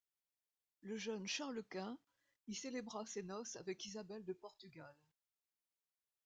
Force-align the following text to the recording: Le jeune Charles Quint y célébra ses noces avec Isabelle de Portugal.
Le 0.81 0.97
jeune 0.97 1.27
Charles 1.27 1.61
Quint 1.69 1.95
y 2.47 2.55
célébra 2.55 3.05
ses 3.05 3.21
noces 3.21 3.55
avec 3.55 3.85
Isabelle 3.85 4.25
de 4.25 4.33
Portugal. 4.33 4.95